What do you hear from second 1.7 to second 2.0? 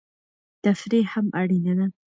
ده.